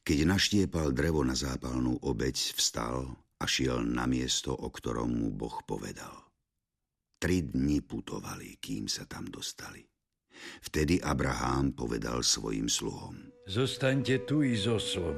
Keď 0.00 0.18
naštiepal 0.24 0.96
drevo 0.96 1.20
na 1.24 1.36
zápalnú 1.36 2.00
obeď, 2.00 2.56
vstal 2.56 3.04
a 3.40 3.44
šiel 3.44 3.84
na 3.84 4.08
miesto, 4.08 4.52
o 4.52 4.68
ktorom 4.68 5.12
mu 5.12 5.28
Boh 5.32 5.60
povedal. 5.64 6.12
Tri 7.20 7.44
dni 7.44 7.84
putovali, 7.84 8.56
kým 8.56 8.88
sa 8.88 9.04
tam 9.04 9.28
dostali. 9.28 9.84
Vtedy 10.64 11.04
Abraham 11.04 11.76
povedal 11.76 12.24
svojim 12.24 12.64
sluhom. 12.64 13.28
Zostaňte 13.44 14.24
tu 14.24 14.40
i 14.40 14.56
s 14.56 14.64
oslom. 14.64 15.16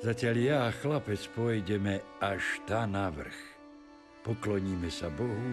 Zatiaľ 0.00 0.36
ja 0.38 0.58
a 0.70 0.70
chlapec 0.70 1.20
pôjdeme 1.34 1.98
až 2.22 2.42
tá 2.64 2.86
na 2.86 3.10
vrch. 3.10 3.36
Pokloníme 4.22 4.88
sa 4.88 5.10
Bohu 5.10 5.50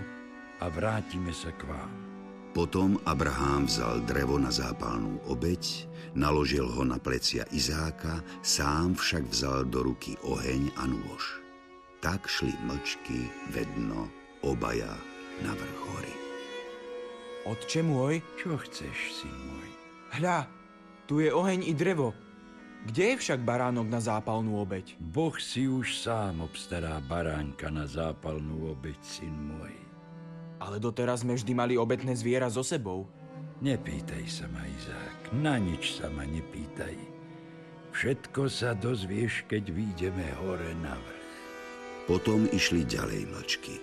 a 0.61 0.69
vrátime 0.69 1.33
sa 1.33 1.49
k 1.57 1.67
vám. 1.67 2.16
Potom 2.57 2.97
Abraham 3.05 3.69
vzal 3.69 4.01
drevo 4.09 4.41
na 4.41 4.49
zápalnú 4.49 5.21
obeď, 5.29 5.85
naložil 6.17 6.65
ho 6.65 6.81
na 6.81 6.97
plecia 6.97 7.45
Izáka, 7.53 8.25
sám 8.41 8.97
však 8.97 9.29
vzal 9.29 9.69
do 9.69 9.85
ruky 9.85 10.17
oheň 10.25 10.73
a 10.73 10.89
nôž. 10.89 11.37
Tak 12.01 12.25
šli 12.25 12.49
mlčky, 12.65 13.29
vedno, 13.53 14.09
obaja 14.41 14.89
na 15.45 15.53
vrch 15.53 15.81
hory. 15.85 16.15
Otče 17.45 17.85
môj? 17.85 18.25
Čo 18.41 18.57
chceš, 18.57 19.21
syn 19.21 19.37
môj? 19.53 19.69
Hľa, 20.17 20.49
tu 21.05 21.21
je 21.21 21.29
oheň 21.29 21.61
i 21.61 21.77
drevo. 21.77 22.17
Kde 22.89 23.13
je 23.13 23.15
však 23.21 23.45
baránok 23.45 23.85
na 23.85 24.01
zápalnú 24.01 24.57
obeď? 24.57 24.97
Boh 24.97 25.37
si 25.37 25.69
už 25.69 25.93
sám 25.93 26.41
obstará 26.41 26.97
baránka 27.05 27.69
na 27.69 27.85
zápalnú 27.85 28.73
obeď, 28.73 28.97
syn 29.05 29.45
môj. 29.45 29.86
Ale 30.57 30.81
doteraz 30.81 31.21
sme 31.21 31.37
vždy 31.37 31.53
mali 31.53 31.73
obetné 31.77 32.17
zviera 32.17 32.49
so 32.49 32.65
sebou. 32.65 33.05
Nepýtaj 33.61 34.25
sa 34.29 34.45
ma, 34.53 34.61
Izák, 34.65 35.33
na 35.41 35.57
nič 35.57 35.97
sa 36.01 36.09
ma 36.13 36.25
nepýtaj. 36.25 36.97
Všetko 37.93 38.45
sa 38.45 38.77
dozvieš, 38.77 39.49
keď 39.49 39.73
výjdeme 39.73 40.29
hore 40.37 40.73
na 40.85 40.93
vrch. 40.93 41.25
Potom 42.05 42.45
išli 42.53 42.85
ďalej 42.85 43.25
mlčky. 43.33 43.75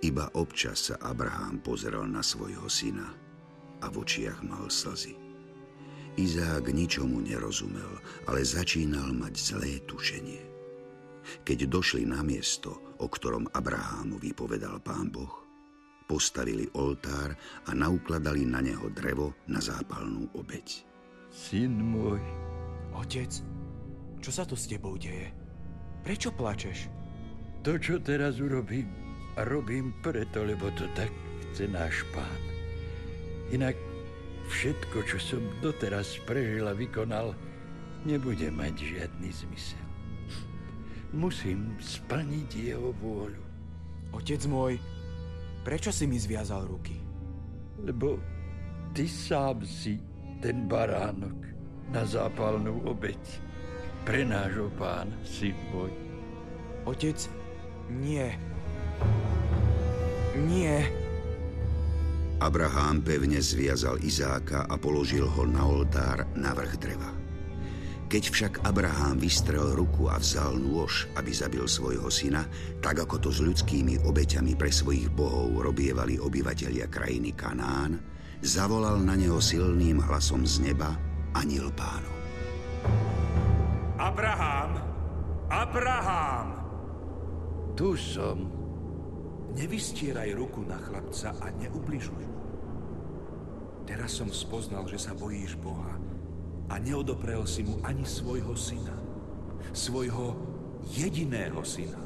Iba 0.00 0.32
občas 0.32 0.88
sa 0.88 0.96
Abraham 1.04 1.60
pozeral 1.60 2.08
na 2.08 2.24
svojho 2.24 2.64
syna 2.72 3.12
a 3.84 3.86
v 3.92 4.00
očiach 4.00 4.40
mal 4.40 4.72
slzy. 4.72 5.12
Izák 6.16 6.72
ničomu 6.72 7.20
nerozumel, 7.20 8.00
ale 8.26 8.40
začínal 8.42 9.12
mať 9.12 9.34
zlé 9.36 9.72
tušenie. 9.84 10.42
Keď 11.44 11.68
došli 11.68 12.08
na 12.08 12.24
miesto, 12.24 12.96
o 12.98 13.06
ktorom 13.06 13.46
Abrahámovi 13.52 14.32
povedal 14.34 14.80
pán 14.80 15.12
Boh, 15.12 15.46
postavili 16.10 16.66
oltár 16.74 17.38
a 17.62 17.70
naukladali 17.70 18.42
na 18.42 18.58
neho 18.58 18.90
drevo 18.90 19.38
na 19.46 19.62
zápalnú 19.62 20.26
obeď. 20.34 20.82
Syn 21.30 21.78
môj. 21.78 22.18
Otec, 22.90 23.30
čo 24.18 24.30
sa 24.34 24.42
tu 24.42 24.58
s 24.58 24.66
tebou 24.66 24.98
deje? 24.98 25.30
Prečo 26.02 26.34
plačeš? 26.34 26.90
To, 27.62 27.78
čo 27.78 28.02
teraz 28.02 28.42
urobím, 28.42 28.90
a 29.38 29.46
robím 29.46 29.94
preto, 30.02 30.42
lebo 30.42 30.74
to 30.74 30.90
tak 30.98 31.14
chce 31.46 31.70
náš 31.70 32.02
pán. 32.10 32.42
Inak 33.54 33.78
všetko, 34.50 35.06
čo 35.06 35.22
som 35.22 35.42
doteraz 35.62 36.18
prežil 36.26 36.66
a 36.66 36.74
vykonal, 36.74 37.38
nebude 38.02 38.50
mať 38.50 38.74
žiadny 38.74 39.30
zmysel. 39.30 39.86
Musím 41.14 41.78
splniť 41.78 42.50
jeho 42.74 42.90
vôľu. 42.98 43.42
Otec 44.10 44.42
môj, 44.50 44.82
prečo 45.62 45.92
si 45.92 46.08
mi 46.08 46.16
zviazal 46.16 46.66
ruky? 46.66 46.96
Lebo 47.80 48.20
ty 48.92 49.08
sám 49.08 49.64
si 49.64 50.00
ten 50.40 50.64
baránok 50.68 51.36
na 51.92 52.02
zápalnú 52.06 52.84
obeď 52.88 53.20
pre 54.08 54.24
nášho 54.24 54.72
pána, 54.80 55.12
syn 55.26 55.52
môj. 55.72 55.92
Otec, 56.88 57.28
nie. 57.92 58.32
Nie. 60.48 60.88
Abraham 62.40 63.04
pevne 63.04 63.44
zviazal 63.44 64.00
Izáka 64.00 64.64
a 64.64 64.74
položil 64.80 65.28
ho 65.28 65.44
na 65.44 65.60
oltár 65.68 66.24
na 66.32 66.56
vrch 66.56 66.80
dreva. 66.80 67.19
Keď 68.10 68.24
však 68.26 68.54
Abraham 68.66 69.22
vystrel 69.22 69.70
ruku 69.78 70.10
a 70.10 70.18
vzal 70.18 70.58
nôž, 70.58 71.06
aby 71.14 71.30
zabil 71.30 71.62
svojho 71.62 72.10
syna, 72.10 72.42
tak 72.82 73.06
ako 73.06 73.22
to 73.22 73.30
s 73.30 73.38
ľudskými 73.38 74.02
obeťami 74.02 74.58
pre 74.58 74.66
svojich 74.66 75.14
bohov 75.14 75.54
robievali 75.62 76.18
obyvatelia 76.18 76.90
krajiny 76.90 77.38
Kanán, 77.38 78.02
zavolal 78.42 78.98
na 78.98 79.14
neho 79.14 79.38
silným 79.38 80.02
hlasom 80.02 80.42
z 80.42 80.58
neba 80.58 80.90
aniel 81.38 81.70
pánov. 81.70 82.10
Abraham! 83.94 84.70
Abraham! 85.46 86.46
Tu 87.78 87.94
som. 87.94 88.38
Nevystieraj 89.54 90.34
ruku 90.34 90.66
na 90.66 90.82
chlapca 90.82 91.30
a 91.38 91.46
neubližuj 91.62 92.26
mu. 92.26 92.42
Teraz 93.86 94.18
som 94.18 94.34
spoznal, 94.34 94.90
že 94.90 94.98
sa 94.98 95.14
bojíš 95.14 95.54
Boha 95.62 96.09
a 96.70 96.78
neodoprel 96.78 97.42
si 97.50 97.66
mu 97.66 97.82
ani 97.82 98.06
svojho 98.06 98.54
syna. 98.54 98.94
Svojho 99.74 100.38
jediného 100.94 101.60
syna. 101.66 101.98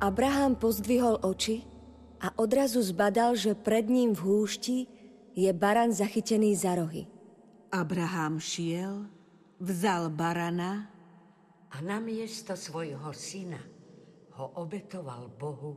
Abraham 0.00 0.56
pozdvihol 0.56 1.20
oči 1.20 1.60
a 2.22 2.32
odrazu 2.40 2.80
zbadal, 2.80 3.36
že 3.36 3.52
pred 3.52 3.84
ním 3.84 4.16
v 4.16 4.20
húšti 4.24 4.78
je 5.36 5.50
baran 5.52 5.92
zachytený 5.92 6.56
za 6.56 6.78
rohy. 6.78 7.04
Abraham 7.68 8.40
šiel, 8.40 9.06
vzal 9.60 10.08
barana 10.08 10.88
a 11.70 11.76
na 11.84 12.00
miesto 12.00 12.56
svojho 12.56 13.12
syna 13.12 13.60
ho 14.40 14.56
obetoval 14.58 15.30
Bohu 15.36 15.76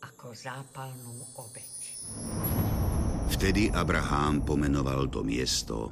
ako 0.00 0.32
zápalnú 0.32 1.26
obeď. 1.36 1.72
Vtedy 3.34 3.66
Abraham 3.66 4.46
pomenoval 4.46 5.10
to 5.10 5.26
miesto 5.26 5.90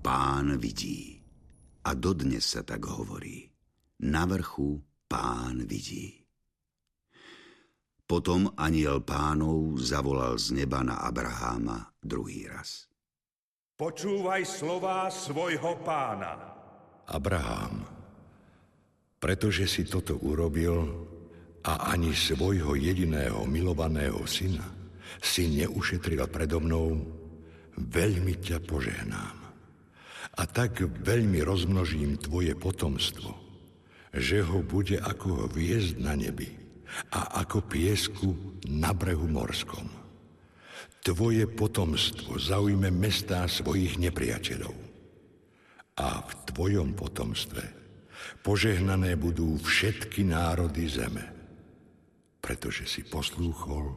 Pán 0.00 0.56
vidí. 0.56 1.20
A 1.84 1.92
dodnes 1.92 2.48
sa 2.48 2.64
tak 2.64 2.80
hovorí. 2.88 3.44
Na 4.08 4.24
vrchu 4.24 4.80
Pán 5.04 5.68
vidí. 5.68 6.16
Potom 8.08 8.56
aniel 8.56 9.04
pánov 9.04 9.76
zavolal 9.84 10.40
z 10.40 10.56
neba 10.64 10.80
na 10.80 11.04
Abraháma 11.04 11.92
druhý 12.00 12.48
raz. 12.48 12.88
Počúvaj 13.76 14.48
slová 14.48 15.12
svojho 15.12 15.84
pána. 15.84 16.40
Abraham, 17.04 17.84
pretože 19.20 19.68
si 19.68 19.84
toto 19.84 20.16
urobil, 20.24 20.88
a 21.68 21.92
ani 21.92 22.16
svojho 22.16 22.80
jediného 22.80 23.44
milovaného 23.44 24.24
syna 24.24 24.77
si 25.22 25.48
neušetril 25.62 26.20
predo 26.28 26.60
mnou, 26.60 27.00
veľmi 27.78 28.34
ťa 28.38 28.58
požehnám. 28.64 29.36
A 30.38 30.42
tak 30.46 30.78
veľmi 30.82 31.42
rozmnožím 31.42 32.20
tvoje 32.20 32.54
potomstvo, 32.54 33.34
že 34.14 34.44
ho 34.44 34.62
bude 34.62 35.02
ako 35.02 35.50
hviezd 35.50 35.98
na 35.98 36.14
nebi 36.14 36.46
a 37.10 37.42
ako 37.42 37.66
piesku 37.66 38.28
na 38.70 38.94
brehu 38.94 39.26
morskom. 39.26 39.86
Tvoje 41.02 41.48
potomstvo 41.48 42.38
zaujme 42.38 42.92
mestá 42.92 43.48
svojich 43.48 43.98
nepriateľov. 43.98 44.74
A 45.98 46.22
v 46.22 46.32
tvojom 46.54 46.94
potomstve 46.94 47.64
požehnané 48.46 49.18
budú 49.18 49.58
všetky 49.58 50.22
národy 50.22 50.86
zeme 50.86 51.38
pretože 52.48 52.88
si 52.88 53.04
poslúchol 53.04 53.92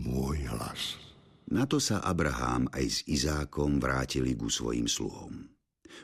môj 0.00 0.48
hlas. 0.52 1.00
Na 1.46 1.62
to 1.64 1.78
sa 1.78 2.02
Abraham 2.02 2.66
aj 2.74 2.84
s 2.84 2.98
Izákom 3.06 3.78
vrátili 3.78 4.34
ku 4.34 4.50
svojim 4.50 4.90
sluhom. 4.90 5.46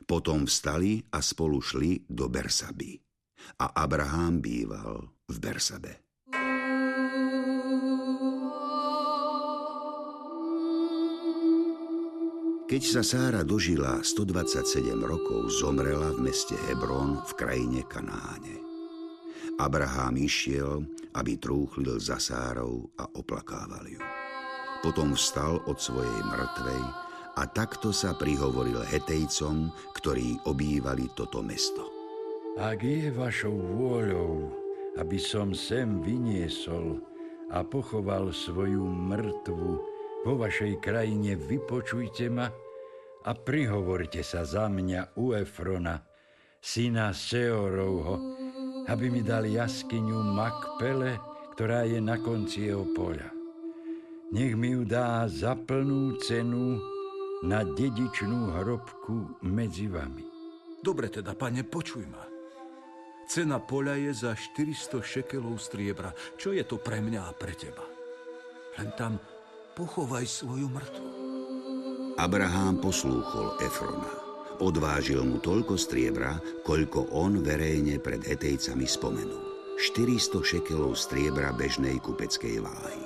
Potom 0.07 0.47
vstali 0.47 1.03
a 1.11 1.19
spolu 1.19 1.59
šli 1.59 2.07
do 2.07 2.31
Bersaby. 2.31 2.97
A 3.59 3.75
Abraham 3.75 4.39
býval 4.39 5.11
v 5.27 5.37
Bersabe. 5.43 5.93
Keď 12.73 12.83
sa 12.89 13.05
Sára 13.05 13.45
dožila 13.45 14.01
127 14.01 14.97
rokov, 14.97 15.53
zomrela 15.53 16.09
v 16.17 16.33
meste 16.33 16.57
Hebron 16.57 17.21
v 17.21 17.33
krajine 17.37 17.85
Kanáne. 17.85 18.72
Abraham 19.61 20.17
išiel, 20.17 20.85
aby 21.17 21.37
trúchlil 21.37 22.01
za 22.01 22.17
Sárou 22.17 22.89
a 22.97 23.05
oplakával 23.13 23.85
ju. 23.89 24.01
Potom 24.81 25.15
vstal 25.15 25.61
od 25.69 25.79
svojej 25.79 26.21
mŕtvej 26.27 26.85
a 27.39 27.43
takto 27.49 27.95
sa 27.95 28.13
prihovoril 28.17 28.83
Hetejcom, 28.83 29.71
ktorí 29.97 30.41
obývali 30.49 31.09
toto 31.17 31.41
mesto. 31.41 31.89
Ak 32.61 32.85
je 32.85 33.09
vašou 33.09 33.57
vôľou, 33.57 34.53
aby 35.01 35.17
som 35.17 35.57
sem 35.57 36.05
vyniesol 36.05 37.01
a 37.49 37.65
pochoval 37.65 38.29
svoju 38.33 38.85
mŕtvu 38.85 39.71
vo 40.29 40.33
vašej 40.37 40.81
krajine 40.85 41.35
vypočujte 41.41 42.29
ma 42.29 42.53
a 43.23 43.31
prihovorte 43.33 44.21
sa 44.21 44.45
za 44.45 44.69
mňa 44.69 45.17
u 45.17 45.33
Efrona, 45.33 46.05
syna 46.61 47.17
Seorovho, 47.17 48.42
aby 48.89 49.07
mi 49.11 49.23
dal 49.23 49.47
jaskyňu 49.47 50.35
Makpele, 50.35 51.19
ktorá 51.55 51.87
je 51.87 52.01
na 52.03 52.19
konci 52.19 52.73
jeho 52.73 52.89
poľa. 52.97 53.31
Nech 54.33 54.57
mi 54.57 54.73
ju 54.73 54.89
dá 54.89 55.29
za 55.29 55.53
plnú 55.53 56.17
cenu 56.25 56.81
na 57.45 57.61
dedičnú 57.67 58.57
hrobku 58.57 59.43
medzi 59.45 59.91
vami. 59.93 60.25
Dobre 60.81 61.13
teda, 61.13 61.37
pane, 61.37 61.63
počuj 61.63 62.09
ma. 62.09 62.25
Cena 63.29 63.61
poľa 63.63 64.01
je 64.01 64.13
za 64.27 64.33
400 64.35 64.99
šekelov 65.05 65.61
striebra. 65.61 66.11
Čo 66.41 66.57
je 66.57 66.65
to 66.67 66.81
pre 66.81 66.99
mňa 66.99 67.21
a 67.29 67.33
pre 67.37 67.55
teba? 67.55 67.85
Len 68.81 68.91
tam 68.97 69.21
pochovaj 69.77 70.25
svoju 70.27 70.69
mŕtvu. 70.69 71.07
Abraham 72.17 72.81
poslúchol 72.81 73.57
Efrona. 73.63 74.22
Odvážil 74.63 75.27
mu 75.27 75.43
toľko 75.43 75.75
striebra, 75.75 76.39
koľko 76.63 77.11
on 77.11 77.43
verejne 77.43 77.99
pred 77.99 78.23
Hetejcami 78.23 78.87
spomenul. 78.87 79.75
400 79.75 80.39
šekelov 80.39 80.95
striebra 80.95 81.51
bežnej 81.51 81.99
kupeckej 81.99 82.63
váhy. 82.63 83.03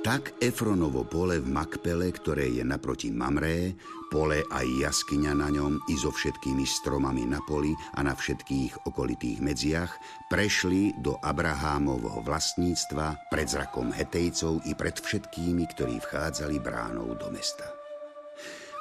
Tak 0.00 0.40
Efronovo 0.40 1.04
pole 1.04 1.44
v 1.44 1.52
Makpele, 1.52 2.08
ktoré 2.08 2.48
je 2.48 2.64
naproti 2.64 3.12
Mamré, 3.12 3.76
pole 4.08 4.48
aj 4.48 4.64
jaskyňa 4.64 5.36
na 5.36 5.52
ňom 5.52 5.76
i 5.92 5.94
so 6.00 6.08
všetkými 6.08 6.64
stromami 6.64 7.28
na 7.28 7.44
poli 7.44 7.76
a 7.92 8.00
na 8.00 8.16
všetkých 8.16 8.88
okolitých 8.88 9.44
medziach, 9.44 9.92
prešli 10.32 10.96
do 11.04 11.20
Abrahámovho 11.20 12.24
vlastníctva 12.24 13.28
pred 13.28 13.44
zrakom 13.44 13.92
Hetejcov 13.92 14.64
i 14.64 14.72
pred 14.72 14.96
všetkými, 14.96 15.68
ktorí 15.76 16.00
vchádzali 16.00 16.56
bránou 16.64 17.12
do 17.12 17.28
mesta. 17.28 17.75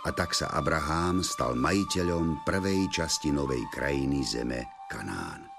A 0.05 0.13
tak 0.13 0.37
sa 0.37 0.53
Abrahám 0.53 1.25
stal 1.25 1.57
majiteľom 1.57 2.45
prvej 2.45 2.93
časti 2.93 3.33
novej 3.33 3.65
krajiny 3.73 4.21
zeme 4.21 4.69
Kanán. 4.85 5.49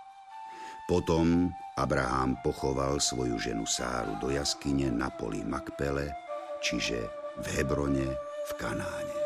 Potom 0.86 1.50
Abraham 1.74 2.38
pochoval 2.46 3.02
svoju 3.02 3.42
ženu 3.42 3.66
Sáru 3.66 4.14
do 4.22 4.30
jaskyne 4.30 4.86
na 4.94 5.10
poli 5.10 5.42
Makpele, 5.42 6.14
čiže 6.62 7.10
v 7.42 7.46
Hebrone 7.58 8.06
v 8.46 8.50
Kanáne. 8.54 9.18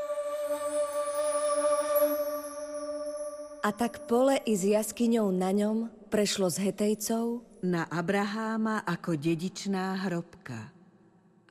A 3.61 3.77
tak 3.77 4.09
pole 4.09 4.41
i 4.49 4.57
s 4.57 4.65
jaskyňou 4.65 5.29
na 5.37 5.53
ňom 5.53 6.09
prešlo 6.09 6.49
z 6.49 6.65
Hetejcov 6.65 7.45
na 7.61 7.85
Abraháma 7.93 8.89
ako 8.89 9.21
dedičná 9.21 10.01
hrobka. 10.09 10.73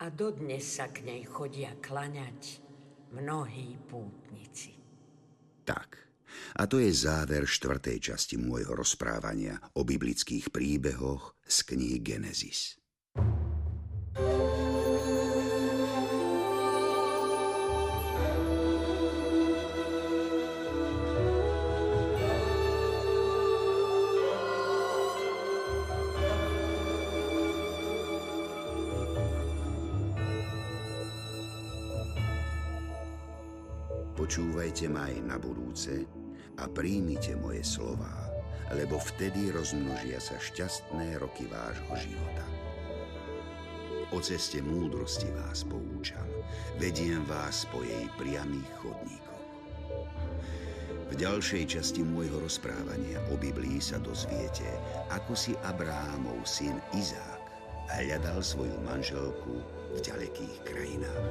A 0.02 0.10
dodnes 0.10 0.66
sa 0.66 0.90
k 0.90 1.06
nej 1.06 1.22
chodia 1.22 1.78
klaňať 1.78 2.69
mnohí 3.14 3.78
pútnici. 3.90 4.78
Tak. 5.66 5.98
A 6.56 6.70
to 6.70 6.78
je 6.78 6.94
záver 6.94 7.46
štvrtej 7.46 8.14
časti 8.14 8.38
môjho 8.38 8.78
rozprávania 8.78 9.58
o 9.78 9.86
biblických 9.86 10.54
príbehoch 10.54 11.38
z 11.46 11.58
knihy 11.74 12.00
Genesis. 12.02 12.78
Počúvajte 34.30 34.94
ma 34.94 35.10
aj 35.10 35.26
na 35.26 35.42
budúce, 35.42 36.06
a 36.62 36.70
príjmite 36.70 37.34
moje 37.42 37.66
slová, 37.66 38.30
lebo 38.78 39.02
vtedy 39.02 39.50
rozmnožia 39.50 40.22
sa 40.22 40.38
šťastné 40.38 41.18
roky 41.18 41.50
vášho 41.50 41.90
života. 41.98 42.46
O 44.14 44.22
ceste 44.22 44.62
múdrosti 44.62 45.34
vás 45.34 45.66
poučam, 45.66 46.30
vediem 46.78 47.26
vás 47.26 47.66
po 47.74 47.82
jej 47.82 48.06
priamých 48.22 48.70
chodníkoch. 48.78 49.46
V 51.10 51.14
ďalšej 51.18 51.82
časti 51.82 52.06
môjho 52.06 52.38
rozprávania 52.38 53.18
o 53.34 53.34
Biblii 53.34 53.82
sa 53.82 53.98
dozviete, 53.98 54.70
ako 55.10 55.34
si 55.34 55.58
Abrahámov 55.66 56.46
syn 56.46 56.78
Izák 56.94 57.50
hľadal 57.98 58.46
svoju 58.46 58.78
manželku 58.86 59.58
v 59.90 59.98
ďalekých 60.06 60.70
krajinách. 60.70 61.26